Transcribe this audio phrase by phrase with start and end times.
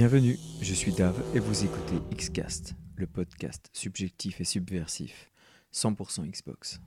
[0.00, 5.30] Bienvenue, je suis Dave et vous écoutez Xcast, le podcast subjectif et subversif,
[5.74, 6.80] 100% Xbox.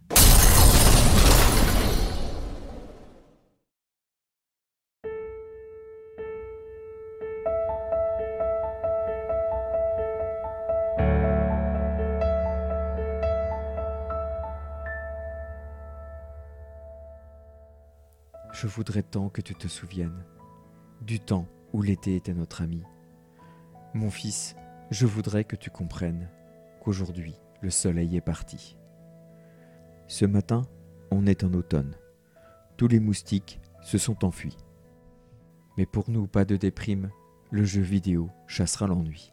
[18.51, 20.25] Je voudrais tant que tu te souviennes
[21.01, 22.81] du temps où l'été était notre ami.
[23.93, 24.55] Mon fils,
[24.91, 26.27] je voudrais que tu comprennes
[26.81, 28.77] qu'aujourd'hui le soleil est parti.
[30.07, 30.63] Ce matin,
[31.11, 31.95] on est en automne.
[32.75, 34.57] Tous les moustiques se sont enfuis.
[35.77, 37.09] Mais pour nous, pas de déprime,
[37.51, 39.31] le jeu vidéo chassera l'ennui.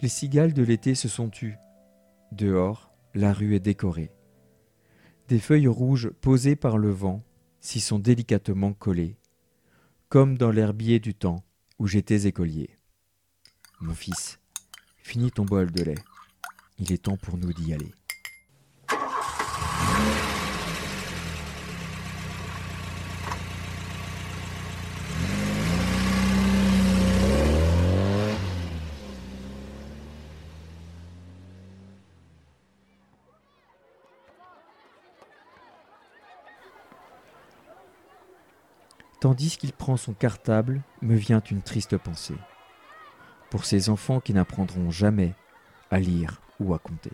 [0.00, 1.58] Les cigales de l'été se sont tues.
[2.32, 4.12] Dehors, la rue est décorée.
[5.28, 7.22] Des feuilles rouges posées par le vent
[7.60, 9.18] s'y sont délicatement collées
[10.08, 11.44] comme dans l'herbier du temps
[11.78, 12.70] où j'étais écolier.
[13.80, 14.38] Mon fils,
[15.02, 15.98] finis ton bol de lait.
[16.78, 17.92] Il est temps pour nous d'y aller.
[39.20, 42.36] Tandis qu'il prend son cartable, me vient une triste pensée.
[43.50, 45.34] Pour ces enfants qui n'apprendront jamais
[45.90, 47.10] à lire ou à compter.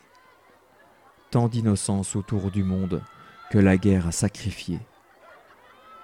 [1.30, 3.02] Tant d'innocence autour du monde
[3.50, 4.80] que la guerre a sacrifié.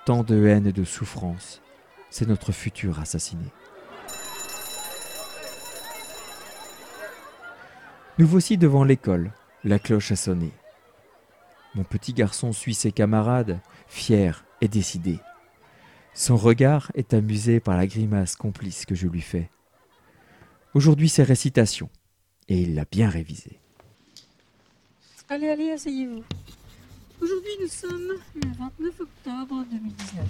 [0.06, 1.60] Tant de haine et de souffrance,
[2.08, 3.44] c'est notre futur assassiné.
[8.18, 9.32] Nous voici devant l'école,
[9.64, 10.52] la cloche a sonné.
[11.74, 15.20] Mon petit garçon suit ses camarades, fier et décidé.
[16.14, 19.50] Son regard est amusé par la grimace complice que je lui fais.
[20.74, 21.88] Aujourd'hui, c'est récitation,
[22.48, 23.58] et il l'a bien révisé.
[25.28, 26.22] Allez, allez, asseyez-vous.
[27.20, 30.24] Aujourd'hui, nous sommes le 29 octobre 2019.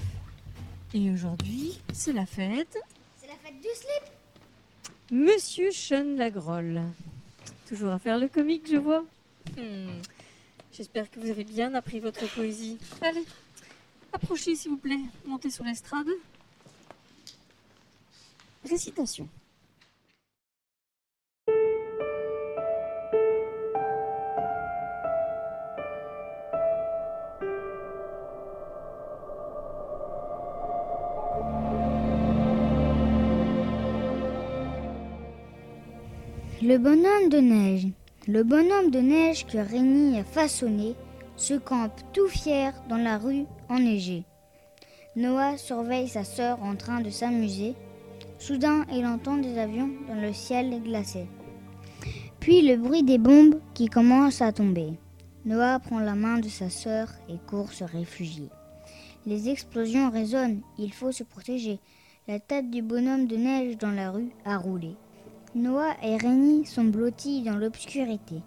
[0.93, 2.79] Et aujourd'hui, c'est la fête.
[3.21, 4.13] C'est la fête du slip
[5.13, 6.83] Monsieur Sean Lagrolle.
[7.69, 9.05] Toujours à faire le comique, je vois.
[9.57, 10.01] Hmm.
[10.73, 12.79] J'espère que vous avez bien appris votre poésie.
[13.03, 13.25] Allez,
[14.13, 15.01] Approchez, s'il vous plaît.
[15.27, 16.09] Montez sur l'estrade.
[18.69, 19.29] Récitation.
[36.63, 37.87] Le bonhomme de neige.
[38.29, 40.95] Le bonhomme de neige que Rémi a façonné
[41.41, 44.25] se campe tout fier dans la rue enneigée.
[45.17, 47.75] Noah surveille sa sœur en train de s'amuser.
[48.39, 51.27] Soudain, il entend des avions dans le ciel glacé.
[52.41, 54.93] Puis le bruit des bombes qui commencent à tomber.
[55.47, 58.51] Noah prend la main de sa sœur et court se réfugier.
[59.27, 61.81] Les explosions résonnent, il faut se protéger.
[62.29, 64.95] La tête du bonhomme de neige dans la rue a roulé.
[65.55, 68.43] Noah et Rémi sont blottis dans l'obscurité.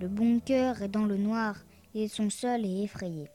[0.00, 1.56] Le bunker est dans le noir
[1.96, 3.30] ils sont seuls et effrayés.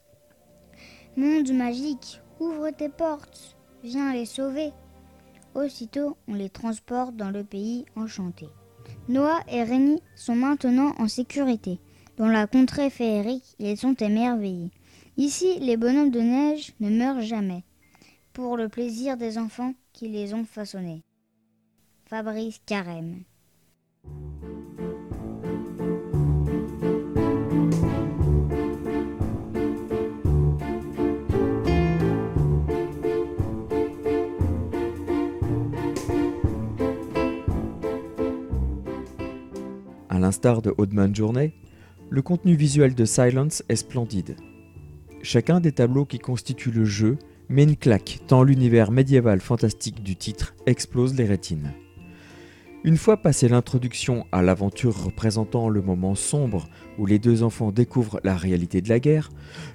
[1.17, 4.71] Monde magique, ouvre tes portes, viens les sauver.
[5.55, 8.47] Aussitôt, on les transporte dans le pays enchanté.
[9.09, 11.79] Noah et Rémi sont maintenant en sécurité.
[12.17, 14.71] Dans la contrée féerique, ils sont émerveillés.
[15.17, 17.63] Ici, les bonhommes de neige ne meurent jamais,
[18.31, 21.03] pour le plaisir des enfants qui les ont façonnés.
[22.05, 23.23] Fabrice Carême
[40.31, 41.51] l'instar de Oddman Journey,
[42.09, 44.37] le contenu visuel de Silence est splendide.
[45.23, 47.17] Chacun des tableaux qui constituent le jeu
[47.49, 51.73] met une claque tant l'univers médiéval fantastique du titre explose les rétines.
[52.85, 58.21] Une fois passée l'introduction à l'aventure représentant le moment sombre où les deux enfants découvrent
[58.23, 59.31] la réalité de la guerre,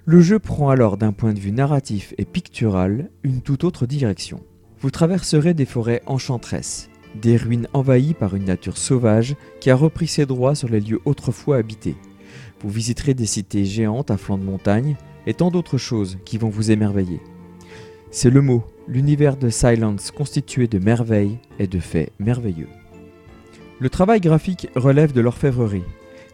[0.06, 4.40] le jeu prend alors d'un point de vue narratif et pictural une toute autre direction.
[4.80, 10.06] Vous traverserez des forêts enchanteresses, des ruines envahies par une nature sauvage qui a repris
[10.06, 11.96] ses droits sur les lieux autrefois habités.
[12.60, 16.48] Vous visiterez des cités géantes à flanc de montagne et tant d'autres choses qui vont
[16.48, 17.20] vous émerveiller.
[18.10, 22.68] C'est le mot, l'univers de Silence constitué de merveilles et de faits merveilleux.
[23.78, 25.84] Le travail graphique relève de l'orfèvrerie.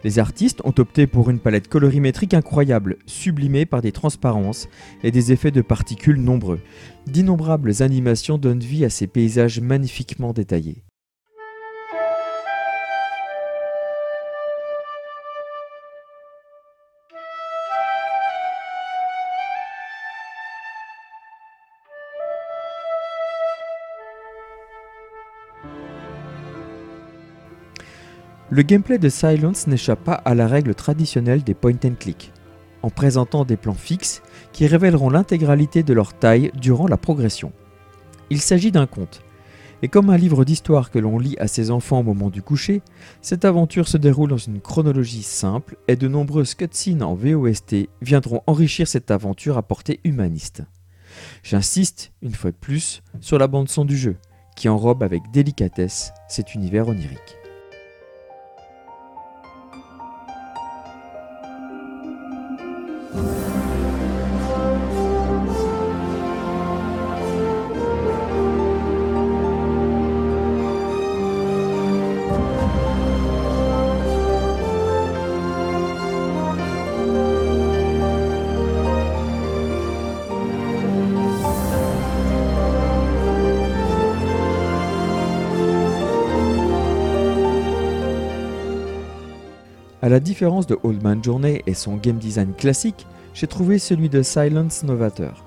[0.05, 4.69] Les artistes ont opté pour une palette colorimétrique incroyable, sublimée par des transparences
[5.03, 6.61] et des effets de particules nombreux.
[7.07, 10.83] D'innombrables animations donnent vie à ces paysages magnifiquement détaillés.
[28.53, 32.33] Le gameplay de Silence n'échappe pas à la règle traditionnelle des point and click,
[32.83, 34.21] en présentant des plans fixes
[34.53, 37.53] qui révéleront l'intégralité de leur taille durant la progression.
[38.29, 39.23] Il s'agit d'un conte,
[39.81, 42.83] et comme un livre d'histoire que l'on lit à ses enfants au moment du coucher,
[43.23, 48.43] cette aventure se déroule dans une chronologie simple et de nombreuses cutscenes en VOST viendront
[48.47, 50.63] enrichir cette aventure à portée humaniste.
[51.43, 54.17] J'insiste, une fois de plus, sur la bande-son du jeu,
[54.57, 57.39] qui enrobe avec délicatesse cet univers onirique.
[90.05, 94.09] À la différence de Old Man Journey et son game design classique, j'ai trouvé celui
[94.09, 95.45] de Silence novateur.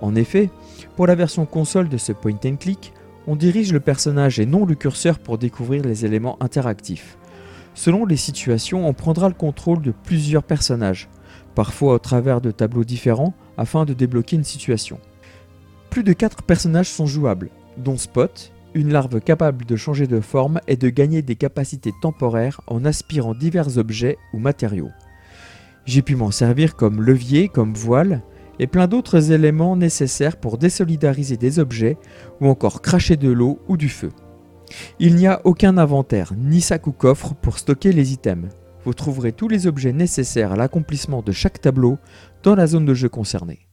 [0.00, 0.48] En effet,
[0.96, 2.94] pour la version console de ce point and click,
[3.26, 7.18] on dirige le personnage et non le curseur pour découvrir les éléments interactifs.
[7.74, 11.10] Selon les situations, on prendra le contrôle de plusieurs personnages,
[11.54, 14.98] parfois au travers de tableaux différents afin de débloquer une situation.
[15.90, 20.60] Plus de 4 personnages sont jouables, dont Spot, une larve capable de changer de forme
[20.66, 24.90] et de gagner des capacités temporaires en aspirant divers objets ou matériaux.
[25.86, 28.22] J'ai pu m'en servir comme levier, comme voile,
[28.58, 31.98] et plein d'autres éléments nécessaires pour désolidariser des objets
[32.40, 34.10] ou encore cracher de l'eau ou du feu.
[34.98, 38.48] Il n'y a aucun inventaire, ni sac ou coffre pour stocker les items.
[38.84, 41.98] Vous trouverez tous les objets nécessaires à l'accomplissement de chaque tableau
[42.42, 43.63] dans la zone de jeu concernée.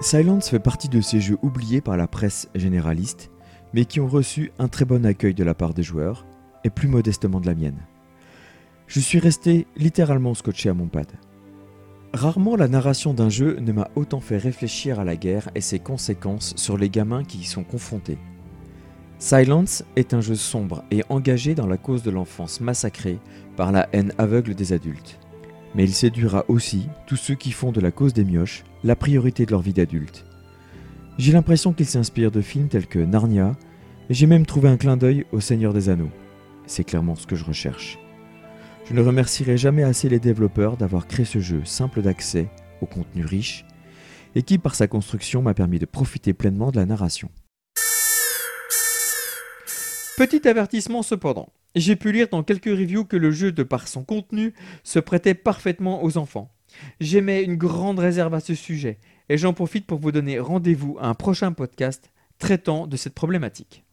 [0.00, 3.30] Silence fait partie de ces jeux oubliés par la presse généraliste,
[3.72, 6.26] mais qui ont reçu un très bon accueil de la part des joueurs,
[6.64, 7.80] et plus modestement de la mienne.
[8.86, 11.10] Je suis resté littéralement scotché à mon pad.
[12.12, 15.78] Rarement la narration d'un jeu ne m'a autant fait réfléchir à la guerre et ses
[15.78, 18.18] conséquences sur les gamins qui y sont confrontés.
[19.18, 23.18] Silence est un jeu sombre et engagé dans la cause de l'enfance massacrée
[23.56, 25.18] par la haine aveugle des adultes
[25.76, 29.44] mais il séduira aussi tous ceux qui font de la cause des mioches la priorité
[29.44, 30.24] de leur vie d'adulte.
[31.18, 33.52] J'ai l'impression qu'il s'inspire de films tels que Narnia,
[34.08, 36.10] et j'ai même trouvé un clin d'œil au Seigneur des Anneaux.
[36.66, 37.98] C'est clairement ce que je recherche.
[38.88, 42.48] Je ne remercierai jamais assez les développeurs d'avoir créé ce jeu simple d'accès,
[42.80, 43.66] au contenu riche,
[44.34, 47.28] et qui par sa construction m'a permis de profiter pleinement de la narration.
[50.16, 54.02] Petit avertissement cependant, j'ai pu lire dans quelques reviews que le jeu, de par son
[54.02, 56.50] contenu, se prêtait parfaitement aux enfants.
[57.00, 61.08] J'émets une grande réserve à ce sujet, et j'en profite pour vous donner rendez-vous à
[61.08, 63.84] un prochain podcast traitant de cette problématique.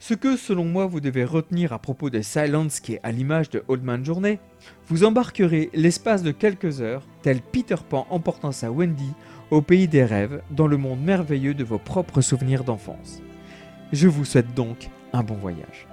[0.00, 3.48] Ce que, selon moi, vous devez retenir à propos de Silence qui est à l'image
[3.48, 4.38] de Old Man Journey,
[4.88, 9.12] vous embarquerez l'espace de quelques heures, tel Peter Pan emportant sa Wendy
[9.50, 13.22] au pays des rêves, dans le monde merveilleux de vos propres souvenirs d'enfance.
[13.92, 15.86] Je vous souhaite donc un bon voyage.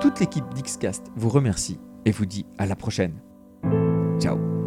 [0.00, 3.20] Toute l'équipe d'Xcast vous remercie et vous dit à la prochaine.
[4.18, 4.57] Ciao